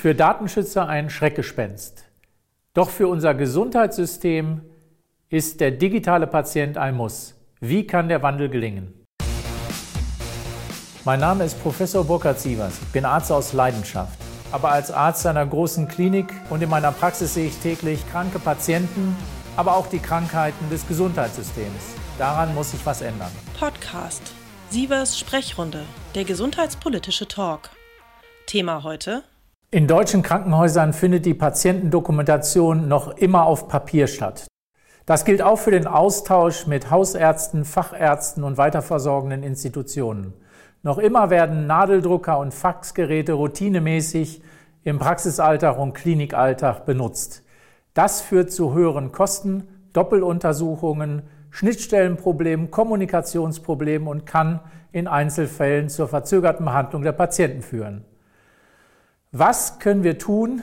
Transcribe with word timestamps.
Für 0.00 0.14
Datenschützer 0.14 0.88
ein 0.88 1.10
Schreckgespenst. 1.10 2.04
Doch 2.72 2.88
für 2.88 3.06
unser 3.06 3.34
Gesundheitssystem 3.34 4.62
ist 5.28 5.60
der 5.60 5.72
digitale 5.72 6.26
Patient 6.26 6.78
ein 6.78 6.96
Muss. 6.96 7.34
Wie 7.60 7.86
kann 7.86 8.08
der 8.08 8.22
Wandel 8.22 8.48
gelingen? 8.48 9.04
Mein 11.04 11.20
Name 11.20 11.44
ist 11.44 11.62
Professor 11.62 12.02
Burkhard 12.02 12.40
Sievers. 12.40 12.78
Ich 12.80 12.92
bin 12.92 13.04
Arzt 13.04 13.30
aus 13.30 13.52
Leidenschaft. 13.52 14.18
Aber 14.52 14.70
als 14.70 14.90
Arzt 14.90 15.26
einer 15.26 15.44
großen 15.44 15.86
Klinik 15.86 16.32
und 16.48 16.62
in 16.62 16.70
meiner 16.70 16.92
Praxis 16.92 17.34
sehe 17.34 17.48
ich 17.48 17.58
täglich 17.58 18.00
kranke 18.10 18.38
Patienten, 18.38 19.14
aber 19.54 19.76
auch 19.76 19.88
die 19.88 19.98
Krankheiten 19.98 20.70
des 20.70 20.88
Gesundheitssystems. 20.88 21.92
Daran 22.16 22.54
muss 22.54 22.70
sich 22.70 22.86
was 22.86 23.02
ändern. 23.02 23.32
Podcast 23.58 24.32
Sievers 24.70 25.18
Sprechrunde, 25.18 25.84
der 26.14 26.24
gesundheitspolitische 26.24 27.28
Talk. 27.28 27.68
Thema 28.46 28.82
heute 28.82 29.24
in 29.72 29.86
deutschen 29.86 30.22
Krankenhäusern 30.22 30.92
findet 30.92 31.26
die 31.26 31.34
Patientendokumentation 31.34 32.88
noch 32.88 33.16
immer 33.16 33.46
auf 33.46 33.68
Papier 33.68 34.08
statt. 34.08 34.48
Das 35.06 35.24
gilt 35.24 35.42
auch 35.42 35.60
für 35.60 35.70
den 35.70 35.86
Austausch 35.86 36.66
mit 36.66 36.90
Hausärzten, 36.90 37.64
Fachärzten 37.64 38.42
und 38.42 38.58
weiterversorgenden 38.58 39.44
Institutionen. 39.44 40.34
Noch 40.82 40.98
immer 40.98 41.30
werden 41.30 41.68
Nadeldrucker 41.68 42.38
und 42.38 42.52
Faxgeräte 42.52 43.34
routinemäßig 43.34 44.42
im 44.82 44.98
Praxisalltag 44.98 45.78
und 45.78 45.92
Klinikalltag 45.92 46.84
benutzt. 46.84 47.44
Das 47.94 48.22
führt 48.22 48.50
zu 48.50 48.74
höheren 48.74 49.12
Kosten, 49.12 49.68
Doppeluntersuchungen, 49.92 51.22
Schnittstellenproblemen, 51.50 52.72
Kommunikationsproblemen 52.72 54.08
und 54.08 54.26
kann 54.26 54.60
in 54.90 55.06
Einzelfällen 55.06 55.88
zur 55.88 56.08
verzögerten 56.08 56.64
Behandlung 56.64 57.02
der 57.02 57.12
Patienten 57.12 57.62
führen. 57.62 58.04
Was 59.32 59.78
können 59.78 60.02
wir 60.02 60.18
tun, 60.18 60.62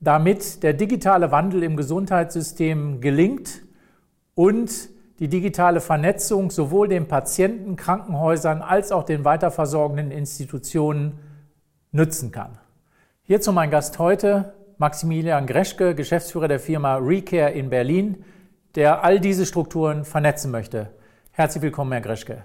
damit 0.00 0.62
der 0.62 0.74
digitale 0.74 1.30
Wandel 1.30 1.62
im 1.62 1.78
Gesundheitssystem 1.78 3.00
gelingt 3.00 3.62
und 4.34 4.90
die 5.18 5.28
digitale 5.28 5.80
Vernetzung 5.80 6.50
sowohl 6.50 6.88
den 6.88 7.08
Patienten, 7.08 7.74
Krankenhäusern 7.76 8.60
als 8.60 8.92
auch 8.92 9.04
den 9.04 9.24
weiterversorgenden 9.24 10.10
Institutionen 10.10 11.20
nützen 11.90 12.32
kann? 12.32 12.58
Hierzu 13.22 13.50
mein 13.50 13.70
Gast 13.70 13.98
heute, 13.98 14.52
Maximilian 14.76 15.46
Greschke, 15.46 15.94
Geschäftsführer 15.94 16.48
der 16.48 16.60
Firma 16.60 16.96
Recare 16.96 17.52
in 17.52 17.70
Berlin, 17.70 18.24
der 18.74 19.04
all 19.04 19.20
diese 19.20 19.46
Strukturen 19.46 20.04
vernetzen 20.04 20.50
möchte. 20.50 20.90
Herzlich 21.30 21.62
willkommen, 21.62 21.92
Herr 21.92 22.02
Greschke. 22.02 22.42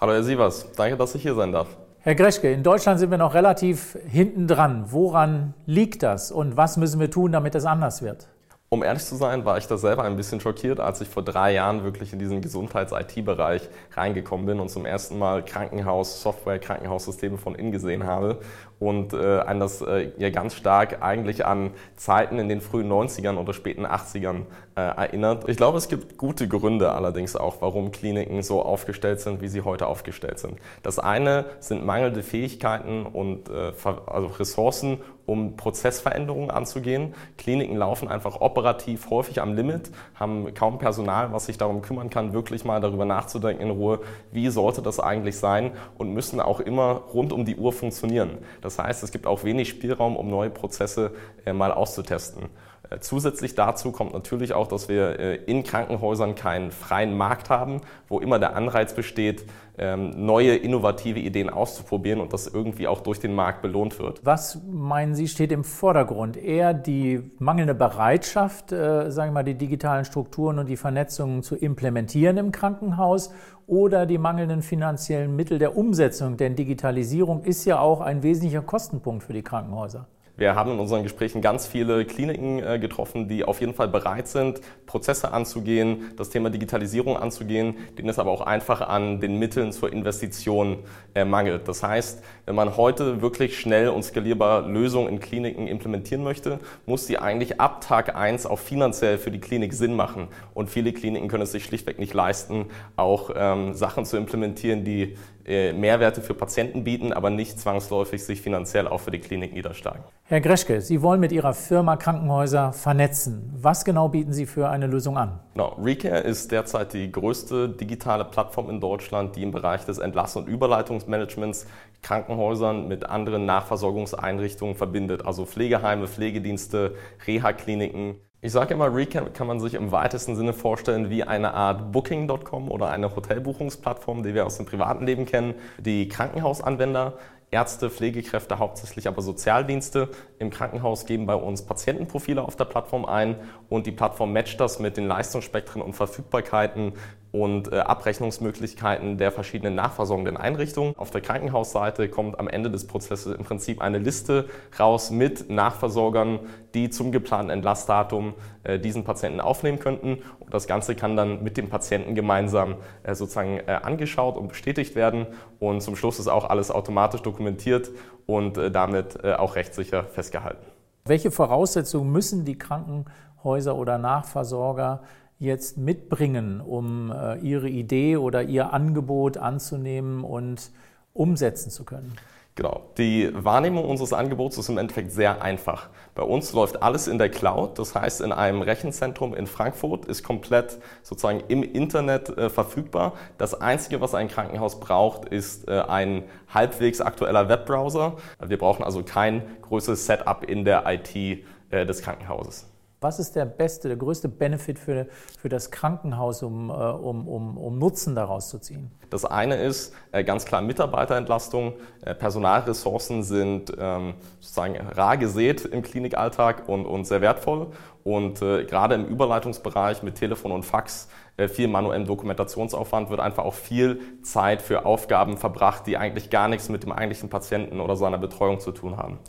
Hallo, 0.00 0.12
Herr 0.12 0.24
Sievers. 0.24 0.72
Danke, 0.76 0.96
dass 0.96 1.14
ich 1.14 1.22
hier 1.22 1.36
sein 1.36 1.52
darf. 1.52 1.68
Herr 2.06 2.14
Greschke, 2.14 2.52
in 2.52 2.62
Deutschland 2.62 3.00
sind 3.00 3.10
wir 3.10 3.16
noch 3.16 3.32
relativ 3.32 3.96
hinten 4.06 4.46
dran. 4.46 4.92
Woran 4.92 5.54
liegt 5.64 6.02
das 6.02 6.30
und 6.30 6.54
was 6.54 6.76
müssen 6.76 7.00
wir 7.00 7.10
tun, 7.10 7.32
damit 7.32 7.54
es 7.54 7.64
anders 7.64 8.02
wird? 8.02 8.28
Um 8.74 8.82
ehrlich 8.82 9.04
zu 9.04 9.14
sein, 9.14 9.44
war 9.44 9.56
ich 9.56 9.68
da 9.68 9.78
selber 9.78 10.02
ein 10.02 10.16
bisschen 10.16 10.40
schockiert, 10.40 10.80
als 10.80 11.00
ich 11.00 11.06
vor 11.06 11.22
drei 11.22 11.52
Jahren 11.52 11.84
wirklich 11.84 12.12
in 12.12 12.18
diesen 12.18 12.42
Gesundheits-IT-Bereich 12.42 13.68
reingekommen 13.92 14.46
bin 14.46 14.58
und 14.58 14.68
zum 14.68 14.84
ersten 14.84 15.16
Mal 15.16 15.44
Krankenhaus-Software, 15.44 16.58
Krankenhaussysteme 16.58 17.38
von 17.38 17.54
innen 17.54 17.70
gesehen 17.70 18.02
habe 18.02 18.40
und 18.80 19.12
äh, 19.12 19.38
an 19.38 19.60
das 19.60 19.80
äh, 19.80 20.10
ja 20.18 20.30
ganz 20.30 20.54
stark 20.54 21.02
eigentlich 21.02 21.46
an 21.46 21.70
Zeiten 21.94 22.40
in 22.40 22.48
den 22.48 22.60
frühen 22.60 22.90
90ern 22.90 23.36
oder 23.36 23.52
späten 23.52 23.86
80ern 23.86 24.42
äh, 24.76 24.80
erinnert. 24.80 25.48
Ich 25.48 25.56
glaube, 25.56 25.78
es 25.78 25.88
gibt 25.88 26.18
gute 26.18 26.48
Gründe 26.48 26.90
allerdings 26.92 27.36
auch, 27.36 27.56
warum 27.60 27.92
Kliniken 27.92 28.42
so 28.42 28.60
aufgestellt 28.60 29.20
sind, 29.20 29.40
wie 29.40 29.48
sie 29.48 29.62
heute 29.62 29.86
aufgestellt 29.86 30.40
sind. 30.40 30.58
Das 30.82 30.98
eine 30.98 31.44
sind 31.60 31.86
mangelnde 31.86 32.24
Fähigkeiten 32.24 33.06
und 33.06 33.48
äh, 33.48 33.72
also 34.06 34.26
Ressourcen, 34.26 34.98
um 35.26 35.56
Prozessveränderungen 35.56 36.50
anzugehen. 36.50 37.14
Kliniken 37.38 37.76
laufen 37.76 38.08
einfach 38.08 38.40
operativ 38.40 39.10
häufig 39.10 39.40
am 39.40 39.54
Limit, 39.54 39.90
haben 40.14 40.52
kaum 40.54 40.78
Personal, 40.78 41.32
was 41.32 41.46
sich 41.46 41.58
darum 41.58 41.82
kümmern 41.82 42.10
kann, 42.10 42.32
wirklich 42.32 42.64
mal 42.64 42.80
darüber 42.80 43.04
nachzudenken 43.04 43.62
in 43.62 43.70
Ruhe, 43.70 44.00
wie 44.32 44.48
sollte 44.50 44.82
das 44.82 45.00
eigentlich 45.00 45.38
sein 45.38 45.72
und 45.98 46.12
müssen 46.12 46.40
auch 46.40 46.60
immer 46.60 47.02
rund 47.12 47.32
um 47.32 47.44
die 47.44 47.56
Uhr 47.56 47.72
funktionieren. 47.72 48.38
Das 48.60 48.78
heißt, 48.78 49.02
es 49.02 49.12
gibt 49.12 49.26
auch 49.26 49.44
wenig 49.44 49.68
Spielraum, 49.68 50.16
um 50.16 50.28
neue 50.28 50.50
Prozesse 50.50 51.12
äh, 51.44 51.52
mal 51.52 51.72
auszutesten. 51.72 52.48
Äh, 52.94 53.00
zusätzlich 53.00 53.54
dazu 53.54 53.92
kommt 53.92 54.12
natürlich 54.12 54.52
auch, 54.52 54.66
dass 54.66 54.88
wir 54.88 55.18
äh, 55.18 55.36
in 55.46 55.62
Krankenhäusern 55.62 56.34
keinen 56.34 56.70
freien 56.70 57.16
Markt 57.16 57.50
haben, 57.50 57.80
wo 58.08 58.20
immer 58.20 58.38
der 58.38 58.56
Anreiz 58.56 58.94
besteht, 58.94 59.44
ähm, 59.76 60.24
neue 60.24 60.54
innovative 60.54 61.18
Ideen 61.18 61.50
auszuprobieren 61.50 62.20
und 62.20 62.32
das 62.32 62.46
irgendwie 62.46 62.86
auch 62.86 63.00
durch 63.00 63.18
den 63.18 63.34
Markt 63.34 63.60
belohnt 63.62 63.98
wird. 63.98 64.20
Was 64.24 64.60
meinen 64.70 65.14
Sie 65.14 65.26
steht 65.26 65.50
im 65.50 65.64
Vordergrund? 65.64 66.36
Eher 66.36 66.74
die 66.74 67.30
mangelnde 67.38 67.74
Bereitschaft, 67.74 68.70
äh, 68.70 69.10
sagen 69.10 69.30
wir 69.30 69.34
mal, 69.34 69.42
die 69.42 69.54
digitalen 69.54 70.04
Strukturen 70.04 70.58
und 70.58 70.68
die 70.68 70.76
Vernetzungen 70.76 71.42
zu 71.42 71.56
implementieren 71.56 72.36
im 72.36 72.52
Krankenhaus 72.52 73.32
oder 73.66 74.06
die 74.06 74.18
mangelnden 74.18 74.62
finanziellen 74.62 75.34
Mittel 75.34 75.58
der 75.58 75.76
Umsetzung? 75.76 76.36
Denn 76.36 76.54
Digitalisierung 76.54 77.42
ist 77.42 77.64
ja 77.64 77.80
auch 77.80 78.00
ein 78.00 78.22
wesentlicher 78.22 78.62
Kostenpunkt 78.62 79.24
für 79.24 79.32
die 79.32 79.42
Krankenhäuser. 79.42 80.06
Wir 80.36 80.56
haben 80.56 80.72
in 80.72 80.80
unseren 80.80 81.04
Gesprächen 81.04 81.42
ganz 81.42 81.68
viele 81.68 82.04
Kliniken 82.04 82.60
äh, 82.60 82.80
getroffen, 82.80 83.28
die 83.28 83.44
auf 83.44 83.60
jeden 83.60 83.72
Fall 83.72 83.86
bereit 83.86 84.26
sind, 84.26 84.60
Prozesse 84.84 85.32
anzugehen, 85.32 86.10
das 86.16 86.28
Thema 86.28 86.50
Digitalisierung 86.50 87.16
anzugehen, 87.16 87.76
denen 87.96 88.08
es 88.08 88.18
aber 88.18 88.32
auch 88.32 88.40
einfach 88.40 88.80
an 88.80 89.20
den 89.20 89.38
Mitteln 89.38 89.70
zur 89.70 89.92
Investition 89.92 90.78
äh, 91.14 91.24
mangelt. 91.24 91.68
Das 91.68 91.84
heißt, 91.84 92.24
wenn 92.46 92.56
man 92.56 92.76
heute 92.76 93.22
wirklich 93.22 93.60
schnell 93.60 93.90
und 93.90 94.02
skalierbar 94.02 94.66
Lösungen 94.66 95.06
in 95.06 95.20
Kliniken 95.20 95.68
implementieren 95.68 96.24
möchte, 96.24 96.58
muss 96.84 97.06
die 97.06 97.18
eigentlich 97.18 97.60
ab 97.60 97.80
Tag 97.80 98.16
eins 98.16 98.44
auch 98.44 98.58
finanziell 98.58 99.18
für 99.18 99.30
die 99.30 99.40
Klinik 99.40 99.72
Sinn 99.72 99.94
machen. 99.94 100.26
Und 100.52 100.68
viele 100.68 100.92
Kliniken 100.92 101.28
können 101.28 101.44
es 101.44 101.52
sich 101.52 101.64
schlichtweg 101.64 102.00
nicht 102.00 102.12
leisten, 102.12 102.66
auch 102.96 103.30
ähm, 103.36 103.74
Sachen 103.74 104.04
zu 104.04 104.16
implementieren, 104.16 104.82
die 104.82 105.16
Mehrwerte 105.46 106.22
für 106.22 106.34
Patienten 106.34 106.84
bieten, 106.84 107.12
aber 107.12 107.30
nicht 107.30 107.60
zwangsläufig 107.60 108.24
sich 108.24 108.40
finanziell 108.40 108.88
auch 108.88 109.00
für 109.00 109.10
die 109.10 109.18
Klinik 109.18 109.52
niederschlagen. 109.52 110.02
Herr 110.24 110.40
Greschke, 110.40 110.80
Sie 110.80 111.02
wollen 111.02 111.20
mit 111.20 111.32
Ihrer 111.32 111.52
Firma 111.52 111.96
Krankenhäuser 111.96 112.72
vernetzen. 112.72 113.52
Was 113.54 113.84
genau 113.84 114.08
bieten 114.08 114.32
Sie 114.32 114.46
für 114.46 114.70
eine 114.70 114.86
Lösung 114.86 115.18
an? 115.18 115.40
Genau. 115.52 115.76
Recare 115.82 116.20
ist 116.20 116.50
derzeit 116.50 116.94
die 116.94 117.12
größte 117.12 117.68
digitale 117.68 118.24
Plattform 118.24 118.70
in 118.70 118.80
Deutschland, 118.80 119.36
die 119.36 119.42
im 119.42 119.50
Bereich 119.50 119.84
des 119.84 119.98
Entlass- 119.98 120.36
und 120.36 120.48
Überleitungsmanagements 120.48 121.66
Krankenhäusern 122.00 122.88
mit 122.88 123.06
anderen 123.06 123.44
Nachversorgungseinrichtungen 123.44 124.76
verbindet, 124.76 125.26
also 125.26 125.44
Pflegeheime, 125.44 126.06
Pflegedienste, 126.06 126.94
Reha-Kliniken. 127.26 128.16
Ich 128.44 128.52
sage 128.52 128.74
immer, 128.74 128.94
Recap 128.94 129.32
kann 129.32 129.46
man 129.46 129.58
sich 129.58 129.72
im 129.72 129.90
weitesten 129.90 130.36
Sinne 130.36 130.52
vorstellen 130.52 131.08
wie 131.08 131.24
eine 131.24 131.54
Art 131.54 131.92
Booking.com 131.92 132.70
oder 132.70 132.90
eine 132.90 133.16
Hotelbuchungsplattform, 133.16 134.22
die 134.22 134.34
wir 134.34 134.44
aus 134.44 134.58
dem 134.58 134.66
privaten 134.66 135.06
Leben 135.06 135.24
kennen. 135.24 135.54
Die 135.78 136.08
Krankenhausanwender 136.08 137.14
Ärzte, 137.50 137.88
Pflegekräfte, 137.88 138.58
hauptsächlich 138.58 139.08
aber 139.08 139.22
Sozialdienste 139.22 140.10
im 140.38 140.50
Krankenhaus 140.50 141.06
geben 141.06 141.24
bei 141.24 141.34
uns 141.34 141.62
Patientenprofile 141.62 142.42
auf 142.42 142.54
der 142.54 142.66
Plattform 142.66 143.06
ein 143.06 143.36
und 143.70 143.86
die 143.86 143.92
Plattform 143.92 144.34
matcht 144.34 144.60
das 144.60 144.78
mit 144.78 144.98
den 144.98 145.08
Leistungsspektren 145.08 145.80
und 145.80 145.94
Verfügbarkeiten 145.94 146.92
und 147.34 147.72
äh, 147.72 147.80
Abrechnungsmöglichkeiten 147.80 149.18
der 149.18 149.32
verschiedenen 149.32 149.74
nachversorgenden 149.74 150.36
Einrichtungen. 150.36 150.96
Auf 150.96 151.10
der 151.10 151.20
Krankenhausseite 151.20 152.08
kommt 152.08 152.38
am 152.38 152.46
Ende 152.46 152.70
des 152.70 152.86
Prozesses 152.86 153.36
im 153.36 153.44
Prinzip 153.44 153.80
eine 153.82 153.98
Liste 153.98 154.48
raus 154.78 155.10
mit 155.10 155.50
Nachversorgern, 155.50 156.38
die 156.74 156.90
zum 156.90 157.10
geplanten 157.10 157.50
Entlastdatum 157.50 158.34
äh, 158.62 158.78
diesen 158.78 159.02
Patienten 159.02 159.40
aufnehmen 159.40 159.80
könnten. 159.80 160.22
Und 160.38 160.54
das 160.54 160.68
Ganze 160.68 160.94
kann 160.94 161.16
dann 161.16 161.42
mit 161.42 161.56
dem 161.56 161.68
Patienten 161.70 162.14
gemeinsam 162.14 162.76
äh, 163.02 163.16
sozusagen 163.16 163.58
äh, 163.66 163.80
angeschaut 163.82 164.36
und 164.36 164.46
bestätigt 164.46 164.94
werden. 164.94 165.26
Und 165.58 165.80
zum 165.80 165.96
Schluss 165.96 166.20
ist 166.20 166.28
auch 166.28 166.48
alles 166.48 166.70
automatisch 166.70 167.22
dokumentiert 167.22 167.90
und 168.26 168.58
äh, 168.58 168.70
damit 168.70 169.24
äh, 169.24 169.32
auch 169.32 169.56
rechtssicher 169.56 170.04
festgehalten. 170.04 170.64
Welche 171.04 171.32
Voraussetzungen 171.32 172.12
müssen 172.12 172.44
die 172.44 172.56
Krankenhäuser 172.56 173.74
oder 173.74 173.98
Nachversorger 173.98 175.02
jetzt 175.44 175.78
mitbringen, 175.78 176.60
um 176.60 177.12
äh, 177.12 177.38
ihre 177.38 177.68
Idee 177.68 178.16
oder 178.16 178.42
ihr 178.42 178.72
Angebot 178.72 179.36
anzunehmen 179.36 180.24
und 180.24 180.70
umsetzen 181.12 181.70
zu 181.70 181.84
können? 181.84 182.16
Genau. 182.56 182.82
Die 182.98 183.30
Wahrnehmung 183.34 183.84
unseres 183.84 184.12
Angebots 184.12 184.58
ist 184.58 184.68
im 184.68 184.78
Endeffekt 184.78 185.10
sehr 185.10 185.42
einfach. 185.42 185.88
Bei 186.14 186.22
uns 186.22 186.52
läuft 186.52 186.84
alles 186.84 187.08
in 187.08 187.18
der 187.18 187.28
Cloud. 187.28 187.80
Das 187.80 187.96
heißt, 187.96 188.20
in 188.20 188.30
einem 188.30 188.62
Rechenzentrum 188.62 189.34
in 189.34 189.48
Frankfurt 189.48 190.04
ist 190.04 190.22
komplett 190.22 190.78
sozusagen 191.02 191.42
im 191.48 191.64
Internet 191.64 192.28
äh, 192.28 192.48
verfügbar. 192.50 193.14
Das 193.38 193.60
Einzige, 193.60 194.00
was 194.00 194.14
ein 194.14 194.28
Krankenhaus 194.28 194.78
braucht, 194.78 195.24
ist 195.24 195.66
äh, 195.66 195.80
ein 195.80 196.22
halbwegs 196.52 197.00
aktueller 197.00 197.48
Webbrowser. 197.48 198.18
Wir 198.46 198.58
brauchen 198.58 198.84
also 198.84 199.02
kein 199.02 199.42
größeres 199.62 200.06
Setup 200.06 200.44
in 200.44 200.64
der 200.64 200.84
IT 200.86 201.16
äh, 201.16 201.84
des 201.84 202.02
Krankenhauses. 202.02 202.68
Was 203.04 203.18
ist 203.18 203.36
der 203.36 203.44
beste, 203.44 203.88
der 203.88 203.98
größte 203.98 204.30
Benefit 204.30 204.78
für, 204.78 205.06
für 205.38 205.50
das 205.50 205.70
Krankenhaus, 205.70 206.42
um, 206.42 206.70
äh, 206.70 206.72
um, 206.72 207.28
um, 207.28 207.58
um 207.58 207.78
Nutzen 207.78 208.14
daraus 208.14 208.48
zu 208.48 208.58
ziehen? 208.58 208.90
Das 209.10 209.26
eine 209.26 209.56
ist 209.56 209.92
äh, 210.12 210.24
ganz 210.24 210.46
klar 210.46 210.62
Mitarbeiterentlastung. 210.62 211.74
Äh, 212.00 212.14
Personalressourcen 212.14 213.22
sind 213.22 213.70
ähm, 213.78 214.14
sozusagen 214.40 214.76
rar 214.76 215.18
gesät 215.18 215.66
im 215.66 215.82
Klinikalltag 215.82 216.66
und, 216.66 216.86
und 216.86 217.04
sehr 217.06 217.20
wertvoll. 217.20 217.66
Und 218.04 218.40
gerade 218.40 218.96
im 218.96 219.06
Überleitungsbereich 219.06 220.02
mit 220.02 220.16
Telefon 220.16 220.52
und 220.52 220.62
Fax, 220.62 221.08
viel 221.48 221.68
manuellem 221.68 222.04
Dokumentationsaufwand, 222.04 223.08
wird 223.08 223.18
einfach 223.18 223.44
auch 223.44 223.54
viel 223.54 223.98
Zeit 224.22 224.60
für 224.60 224.84
Aufgaben 224.84 225.38
verbracht, 225.38 225.86
die 225.86 225.96
eigentlich 225.96 226.28
gar 226.28 226.48
nichts 226.48 226.68
mit 226.68 226.82
dem 226.82 226.92
eigentlichen 226.92 227.30
Patienten 227.30 227.80
oder 227.80 227.96
seiner 227.96 228.18
Betreuung 228.18 228.60
zu 228.60 228.72
tun 228.72 228.98
haben. 228.98 229.20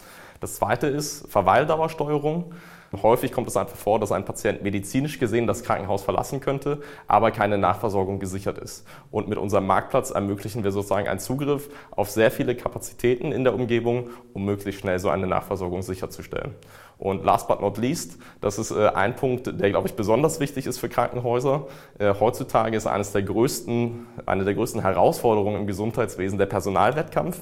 Das 0.41 0.55
zweite 0.55 0.87
ist 0.87 1.31
Verweildauersteuerung. 1.31 2.53
Häufig 3.03 3.31
kommt 3.31 3.47
es 3.47 3.57
einfach 3.57 3.75
vor, 3.75 3.99
dass 3.99 4.11
ein 4.11 4.25
Patient 4.25 4.63
medizinisch 4.63 5.19
gesehen 5.19 5.47
das 5.47 5.63
Krankenhaus 5.63 6.03
verlassen 6.03 6.39
könnte, 6.39 6.81
aber 7.07 7.31
keine 7.31 7.57
Nachversorgung 7.57 8.19
gesichert 8.19 8.57
ist. 8.57 8.85
Und 9.11 9.27
mit 9.27 9.37
unserem 9.37 9.67
Marktplatz 9.67 10.11
ermöglichen 10.11 10.63
wir 10.63 10.71
sozusagen 10.71 11.07
einen 11.07 11.19
Zugriff 11.19 11.69
auf 11.91 12.09
sehr 12.09 12.31
viele 12.31 12.55
Kapazitäten 12.55 13.31
in 13.31 13.43
der 13.43 13.53
Umgebung, 13.53 14.09
um 14.33 14.45
möglichst 14.45 14.81
schnell 14.81 14.99
so 14.99 15.09
eine 15.09 15.27
Nachversorgung 15.27 15.81
sicherzustellen. 15.81 16.55
Und 16.97 17.25
last 17.25 17.47
but 17.47 17.61
not 17.61 17.77
least, 17.77 18.17
das 18.39 18.57
ist 18.57 18.71
äh, 18.71 18.87
ein 18.87 19.15
Punkt, 19.15 19.47
der, 19.59 19.69
glaube 19.69 19.87
ich, 19.87 19.95
besonders 19.95 20.39
wichtig 20.39 20.65
ist 20.65 20.79
für 20.79 20.87
Krankenhäuser. 20.87 21.67
Äh, 21.99 22.13
heutzutage 22.19 22.77
ist 22.77 22.87
eines 22.87 23.11
der 23.11 23.23
größten, 23.23 24.07
eine 24.25 24.45
der 24.45 24.53
größten 24.53 24.81
Herausforderungen 24.81 25.61
im 25.61 25.67
Gesundheitswesen 25.67 26.37
der 26.37 26.45
Personalwettkampf. 26.45 27.39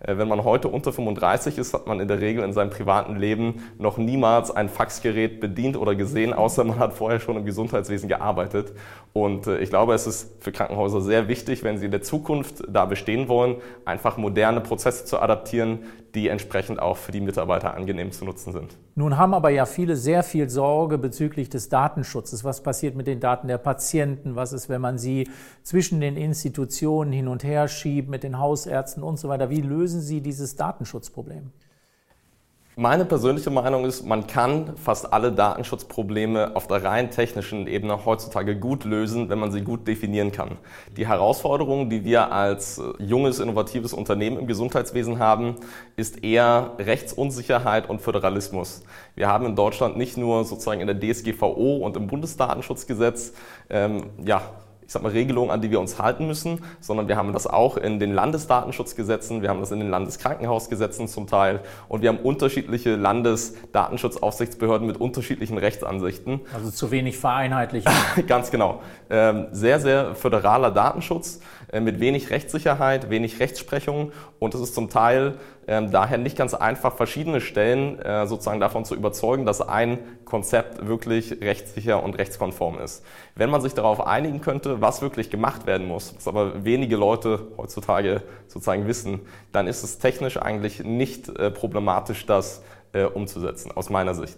Äh, 0.00 0.16
wenn 0.16 0.28
man 0.28 0.44
heute 0.44 0.68
unter 0.68 0.92
35 0.92 1.58
ist, 1.58 1.74
hat 1.74 1.86
man 1.86 2.00
in 2.00 2.08
der 2.08 2.20
Regel 2.20 2.44
in 2.44 2.54
seinem 2.54 2.70
privaten 2.70 3.16
Leben 3.16 3.62
noch 3.78 3.98
niemals 3.98 4.50
ein 4.50 4.70
Faxgerät 4.70 5.38
bedient 5.38 5.76
oder 5.76 5.94
gesehen, 5.94 6.32
außer 6.32 6.64
man 6.64 6.78
hat 6.78 6.94
vorher 6.94 7.20
schon 7.20 7.36
im 7.36 7.44
Gesundheitswesen 7.44 8.08
gearbeitet. 8.08 8.72
Und 9.12 9.46
ich 9.46 9.68
glaube, 9.68 9.94
es 9.94 10.06
ist 10.06 10.42
für 10.42 10.50
Krankenhäuser 10.50 11.00
sehr 11.00 11.28
wichtig, 11.28 11.62
wenn 11.62 11.78
sie 11.78 11.84
in 11.84 11.90
der 11.90 12.02
Zukunft 12.02 12.64
da 12.68 12.84
bestehen 12.84 13.28
wollen, 13.28 13.56
einfach 13.84 14.16
moderne 14.16 14.60
Prozesse 14.60 15.04
zu 15.04 15.20
adaptieren, 15.20 15.84
die 16.14 16.28
entsprechend 16.28 16.80
auch 16.80 16.96
für 16.96 17.12
die 17.12 17.20
Mitarbeiter 17.20 17.74
angenehm 17.74 18.12
zu 18.12 18.24
nutzen 18.24 18.52
sind. 18.52 18.76
Nun 18.96 19.16
haben 19.16 19.34
aber 19.34 19.50
ja 19.50 19.66
viele 19.66 19.96
sehr 19.96 20.22
viel 20.22 20.48
Sorge 20.48 20.98
bezüglich 20.98 21.48
des 21.48 21.68
Datenschutzes. 21.68 22.44
Was 22.44 22.62
passiert 22.62 22.94
mit 22.94 23.08
den 23.08 23.18
Daten 23.18 23.48
der 23.48 23.58
Patienten? 23.58 24.36
Was 24.36 24.52
ist, 24.52 24.68
wenn 24.68 24.80
man 24.80 24.98
sie 24.98 25.28
zwischen 25.64 26.00
den 26.00 26.16
Institutionen 26.16 27.12
hin 27.12 27.26
und 27.26 27.42
her 27.42 27.66
schiebt, 27.66 28.08
mit 28.08 28.22
den 28.22 28.38
Hausärzten 28.38 29.02
und 29.02 29.18
so 29.18 29.28
weiter? 29.28 29.50
Wie 29.50 29.62
lösen 29.62 30.00
Sie 30.00 30.20
dieses 30.20 30.54
Datenschutzproblem? 30.54 31.50
Meine 32.76 33.04
persönliche 33.04 33.50
Meinung 33.50 33.84
ist, 33.84 34.04
man 34.04 34.26
kann 34.26 34.76
fast 34.76 35.12
alle 35.12 35.30
Datenschutzprobleme 35.30 36.56
auf 36.56 36.66
der 36.66 36.82
rein 36.82 37.12
technischen 37.12 37.68
Ebene 37.68 38.04
heutzutage 38.04 38.56
gut 38.56 38.84
lösen, 38.84 39.28
wenn 39.28 39.38
man 39.38 39.52
sie 39.52 39.60
gut 39.60 39.86
definieren 39.86 40.32
kann. 40.32 40.58
Die 40.96 41.06
Herausforderung, 41.06 41.88
die 41.88 42.04
wir 42.04 42.32
als 42.32 42.78
äh, 42.78 42.82
junges, 43.00 43.38
innovatives 43.38 43.92
Unternehmen 43.92 44.40
im 44.40 44.48
Gesundheitswesen 44.48 45.20
haben, 45.20 45.54
ist 45.94 46.24
eher 46.24 46.72
Rechtsunsicherheit 46.80 47.88
und 47.88 48.00
Föderalismus. 48.00 48.82
Wir 49.14 49.28
haben 49.28 49.46
in 49.46 49.54
Deutschland 49.54 49.96
nicht 49.96 50.16
nur 50.16 50.42
sozusagen 50.44 50.80
in 50.80 50.88
der 50.88 50.98
DSGVO 50.98 51.76
und 51.76 51.96
im 51.96 52.08
Bundesdatenschutzgesetz 52.08 53.34
ähm, 53.70 54.06
ja, 54.24 54.42
ich 54.86 54.92
sag 54.92 55.02
mal, 55.02 55.12
Regelungen, 55.12 55.50
an 55.50 55.60
die 55.60 55.70
wir 55.70 55.80
uns 55.80 55.98
halten 55.98 56.26
müssen, 56.26 56.60
sondern 56.80 57.08
wir 57.08 57.16
haben 57.16 57.32
das 57.32 57.46
auch 57.46 57.76
in 57.76 57.98
den 57.98 58.12
Landesdatenschutzgesetzen, 58.12 59.42
wir 59.42 59.48
haben 59.48 59.60
das 59.60 59.70
in 59.70 59.80
den 59.80 59.90
Landeskrankenhausgesetzen 59.90 61.08
zum 61.08 61.26
Teil 61.26 61.60
und 61.88 62.02
wir 62.02 62.10
haben 62.10 62.18
unterschiedliche 62.18 62.96
Landesdatenschutzaufsichtsbehörden 62.96 64.86
mit 64.86 65.00
unterschiedlichen 65.00 65.58
Rechtsansichten. 65.58 66.40
Also 66.54 66.70
zu 66.70 66.90
wenig 66.90 67.18
vereinheitlicht. 67.18 67.88
Ganz 68.26 68.50
genau. 68.50 68.82
Ähm, 69.10 69.46
sehr, 69.52 69.80
sehr 69.80 70.14
föderaler 70.14 70.70
Datenschutz 70.70 71.40
äh, 71.72 71.80
mit 71.80 72.00
wenig 72.00 72.30
Rechtssicherheit, 72.30 73.10
wenig 73.10 73.40
Rechtsprechung 73.40 74.12
und 74.38 74.54
es 74.54 74.60
ist 74.60 74.74
zum 74.74 74.90
Teil 74.90 75.38
ähm, 75.66 75.90
daher 75.90 76.18
nicht 76.18 76.36
ganz 76.36 76.54
einfach, 76.54 76.94
verschiedene 76.94 77.40
Stellen 77.40 77.98
äh, 78.00 78.26
sozusagen 78.26 78.60
davon 78.60 78.84
zu 78.84 78.94
überzeugen, 78.94 79.46
dass 79.46 79.60
ein 79.60 79.98
Konzept 80.24 80.86
wirklich 80.86 81.40
rechtssicher 81.40 82.02
und 82.02 82.18
rechtskonform 82.18 82.78
ist. 82.78 83.04
Wenn 83.34 83.50
man 83.50 83.60
sich 83.60 83.74
darauf 83.74 84.06
einigen 84.06 84.40
könnte, 84.40 84.80
was 84.80 85.02
wirklich 85.02 85.30
gemacht 85.30 85.66
werden 85.66 85.86
muss, 85.86 86.14
was 86.16 86.28
aber 86.28 86.64
wenige 86.64 86.96
Leute 86.96 87.48
heutzutage 87.56 88.22
sozusagen 88.46 88.86
wissen, 88.86 89.20
dann 89.52 89.66
ist 89.66 89.82
es 89.82 89.98
technisch 89.98 90.36
eigentlich 90.36 90.84
nicht 90.84 91.28
äh, 91.28 91.50
problematisch, 91.50 92.26
das 92.26 92.62
äh, 92.92 93.04
umzusetzen, 93.04 93.72
aus 93.72 93.90
meiner 93.90 94.14
Sicht. 94.14 94.36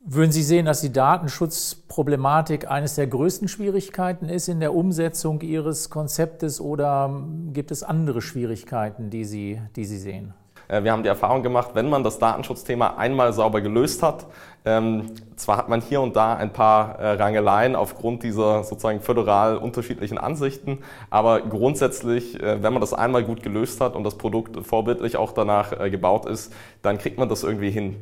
Würden 0.00 0.32
Sie 0.32 0.42
sehen, 0.42 0.64
dass 0.64 0.80
die 0.80 0.92
Datenschutzproblematik 0.92 2.70
eines 2.70 2.94
der 2.94 3.08
größten 3.08 3.48
Schwierigkeiten 3.48 4.28
ist 4.28 4.48
in 4.48 4.60
der 4.60 4.74
Umsetzung 4.74 5.40
Ihres 5.40 5.90
Konzeptes 5.90 6.60
oder 6.60 7.24
gibt 7.52 7.70
es 7.70 7.82
andere 7.82 8.22
Schwierigkeiten, 8.22 9.10
die 9.10 9.24
Sie, 9.24 9.60
die 9.76 9.84
Sie 9.84 9.98
sehen? 9.98 10.34
Äh, 10.68 10.84
wir 10.84 10.92
haben 10.92 11.02
die 11.02 11.08
Erfahrung 11.08 11.42
gemacht, 11.42 11.70
wenn 11.74 11.88
man 11.88 12.04
das 12.04 12.18
Datenschutzthema 12.18 12.94
einmal 12.96 13.32
sauber 13.32 13.60
gelöst 13.60 14.02
hat, 14.02 14.26
ähm, 14.64 15.06
zwar 15.36 15.56
hat 15.56 15.68
man 15.68 15.80
hier 15.80 16.00
und 16.00 16.16
da 16.16 16.34
ein 16.34 16.52
paar 16.52 16.98
äh, 16.98 17.12
Rangeleien 17.12 17.74
aufgrund 17.74 18.22
dieser 18.22 18.64
sozusagen 18.64 19.00
föderal 19.00 19.56
unterschiedlichen 19.56 20.18
Ansichten, 20.18 20.78
aber 21.10 21.40
grundsätzlich, 21.40 22.38
äh, 22.42 22.62
wenn 22.62 22.72
man 22.72 22.80
das 22.80 22.92
einmal 22.92 23.24
gut 23.24 23.42
gelöst 23.42 23.80
hat 23.80 23.96
und 23.96 24.04
das 24.04 24.16
Produkt 24.18 24.66
vorbildlich 24.66 25.16
auch 25.16 25.32
danach 25.32 25.70
gebaut 25.90 26.26
ist, 26.26 26.52
dann 26.82 26.98
kriegt 26.98 27.18
man 27.18 27.28
das 27.28 27.42
irgendwie 27.42 27.70
hin. 27.70 27.96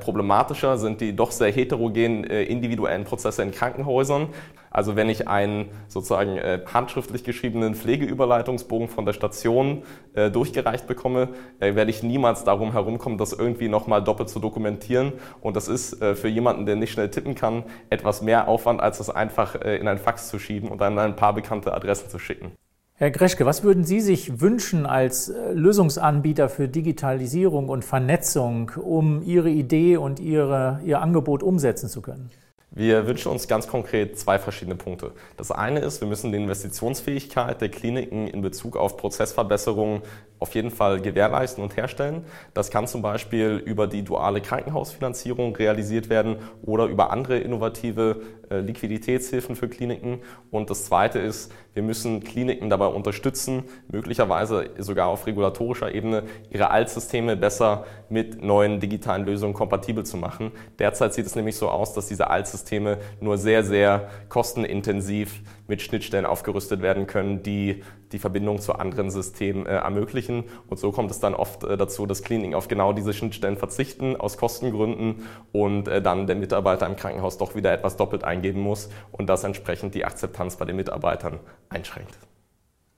Problematischer 0.00 0.78
sind 0.78 1.00
die 1.00 1.14
doch 1.14 1.30
sehr 1.30 1.52
heterogenen 1.52 2.24
individuellen 2.24 3.04
Prozesse 3.04 3.42
in 3.42 3.52
Krankenhäusern. 3.52 4.28
Also 4.70 4.94
wenn 4.94 5.08
ich 5.08 5.26
einen 5.26 5.68
sozusagen 5.88 6.36
äh, 6.36 6.60
handschriftlich 6.72 7.24
geschriebenen 7.24 7.74
Pflegeüberleitungsbogen 7.74 8.88
von 8.88 9.04
der 9.04 9.12
Station 9.12 9.82
äh, 10.14 10.30
durchgereicht 10.30 10.86
bekomme, 10.86 11.30
äh, 11.58 11.74
werde 11.74 11.90
ich 11.90 12.02
niemals 12.02 12.44
darum 12.44 12.72
herumkommen, 12.72 13.18
das 13.18 13.32
irgendwie 13.32 13.68
nochmal 13.68 14.02
doppelt 14.02 14.28
zu 14.28 14.38
dokumentieren. 14.38 15.12
Und 15.40 15.56
das 15.56 15.68
ist 15.68 16.00
äh, 16.00 16.14
für 16.14 16.28
jemanden, 16.28 16.66
der 16.66 16.76
nicht 16.76 16.92
schnell 16.92 17.10
tippen 17.10 17.34
kann, 17.34 17.64
etwas 17.90 18.22
mehr 18.22 18.46
Aufwand, 18.48 18.80
als 18.80 18.98
das 18.98 19.10
einfach 19.10 19.56
äh, 19.56 19.76
in 19.76 19.88
ein 19.88 19.98
Fax 19.98 20.28
zu 20.28 20.38
schieben 20.38 20.68
und 20.68 20.80
dann 20.80 20.98
ein 20.98 21.16
paar 21.16 21.34
bekannte 21.34 21.74
Adressen 21.74 22.08
zu 22.08 22.18
schicken. 22.18 22.52
Herr 22.94 23.10
Greschke, 23.10 23.46
was 23.46 23.64
würden 23.64 23.82
Sie 23.82 24.00
sich 24.00 24.42
wünschen 24.42 24.84
als 24.84 25.30
äh, 25.30 25.52
Lösungsanbieter 25.54 26.50
für 26.50 26.68
Digitalisierung 26.68 27.70
und 27.70 27.82
Vernetzung, 27.82 28.72
um 28.76 29.22
Ihre 29.22 29.48
Idee 29.48 29.96
und 29.96 30.20
Ihre, 30.20 30.80
Ihr 30.84 31.00
Angebot 31.00 31.42
umsetzen 31.42 31.88
zu 31.88 32.02
können? 32.02 32.30
Wir 32.72 33.08
wünschen 33.08 33.32
uns 33.32 33.48
ganz 33.48 33.66
konkret 33.66 34.16
zwei 34.16 34.38
verschiedene 34.38 34.76
Punkte. 34.76 35.12
Das 35.36 35.50
eine 35.50 35.80
ist, 35.80 36.00
wir 36.00 36.06
müssen 36.06 36.30
die 36.30 36.38
Investitionsfähigkeit 36.38 37.60
der 37.60 37.68
Kliniken 37.68 38.28
in 38.28 38.42
Bezug 38.42 38.76
auf 38.76 38.96
Prozessverbesserungen 38.96 40.02
auf 40.40 40.54
jeden 40.54 40.70
Fall 40.70 41.00
gewährleisten 41.00 41.62
und 41.62 41.76
herstellen. 41.76 42.24
Das 42.54 42.70
kann 42.70 42.86
zum 42.86 43.02
Beispiel 43.02 43.62
über 43.64 43.86
die 43.86 44.02
duale 44.02 44.40
Krankenhausfinanzierung 44.40 45.54
realisiert 45.54 46.08
werden 46.08 46.36
oder 46.62 46.86
über 46.86 47.10
andere 47.10 47.38
innovative 47.38 48.22
äh, 48.50 48.60
Liquiditätshilfen 48.60 49.54
für 49.54 49.68
Kliniken. 49.68 50.20
Und 50.50 50.70
das 50.70 50.86
Zweite 50.86 51.18
ist, 51.18 51.52
wir 51.74 51.82
müssen 51.82 52.24
Kliniken 52.24 52.70
dabei 52.70 52.86
unterstützen, 52.86 53.64
möglicherweise 53.88 54.70
sogar 54.78 55.08
auf 55.08 55.26
regulatorischer 55.26 55.94
Ebene, 55.94 56.24
ihre 56.50 56.70
Altsysteme 56.70 57.36
besser 57.36 57.84
mit 58.08 58.42
neuen 58.42 58.80
digitalen 58.80 59.26
Lösungen 59.26 59.54
kompatibel 59.54 60.04
zu 60.04 60.16
machen. 60.16 60.52
Derzeit 60.78 61.14
sieht 61.14 61.26
es 61.26 61.36
nämlich 61.36 61.56
so 61.56 61.68
aus, 61.68 61.92
dass 61.92 62.08
diese 62.08 62.28
Altsysteme 62.28 62.98
nur 63.20 63.36
sehr, 63.38 63.62
sehr 63.62 64.08
kostenintensiv 64.30 65.42
mit 65.68 65.82
Schnittstellen 65.82 66.26
aufgerüstet 66.26 66.82
werden 66.82 67.06
können, 67.06 67.42
die 67.42 67.84
die 68.12 68.18
Verbindung 68.18 68.60
zu 68.60 68.74
anderen 68.74 69.10
Systemen 69.10 69.66
äh, 69.66 69.76
ermöglichen. 69.76 70.44
Und 70.68 70.78
so 70.78 70.92
kommt 70.92 71.10
es 71.10 71.20
dann 71.20 71.34
oft 71.34 71.64
äh, 71.64 71.76
dazu, 71.76 72.06
dass 72.06 72.22
Kliniken 72.22 72.54
auf 72.54 72.68
genau 72.68 72.92
diese 72.92 73.12
Schnittstellen 73.12 73.56
verzichten 73.56 74.16
aus 74.16 74.36
Kostengründen 74.36 75.26
und 75.52 75.88
äh, 75.88 76.02
dann 76.02 76.26
der 76.26 76.36
Mitarbeiter 76.36 76.86
im 76.86 76.96
Krankenhaus 76.96 77.38
doch 77.38 77.54
wieder 77.54 77.72
etwas 77.72 77.96
doppelt 77.96 78.24
eingeben 78.24 78.60
muss 78.60 78.90
und 79.12 79.28
das 79.28 79.44
entsprechend 79.44 79.94
die 79.94 80.04
Akzeptanz 80.04 80.56
bei 80.56 80.64
den 80.64 80.76
Mitarbeitern 80.76 81.40
einschränkt. 81.68 82.18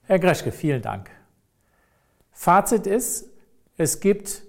Herr 0.03 0.19
Greschke, 0.19 0.51
vielen 0.51 0.81
Dank. 0.81 1.09
Fazit 2.31 2.87
ist, 2.87 3.29
es 3.77 3.99
gibt 3.99 4.43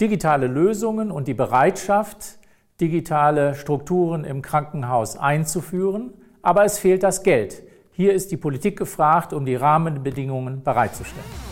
digitale 0.00 0.46
Lösungen 0.46 1.10
und 1.10 1.28
die 1.28 1.34
Bereitschaft, 1.34 2.38
digitale 2.80 3.54
Strukturen 3.54 4.24
im 4.24 4.40
Krankenhaus 4.42 5.16
einzuführen, 5.16 6.14
aber 6.42 6.64
es 6.64 6.78
fehlt 6.78 7.02
das 7.02 7.22
Geld. 7.22 7.62
Hier 8.00 8.14
ist 8.14 8.30
die 8.32 8.38
Politik 8.38 8.78
gefragt, 8.78 9.34
um 9.34 9.44
die 9.44 9.56
Rahmenbedingungen 9.56 10.62
bereitzustellen. 10.62 11.49